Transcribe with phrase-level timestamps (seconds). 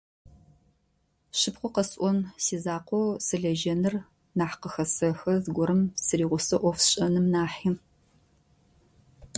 [1.39, 3.95] Шыпкъэу къэсӏон сизакъоу сылэжьэныр
[4.37, 7.69] нахь къыхэсэхы зыгуэрэм сыригъусэу ӏоф сшӏэным нахьи.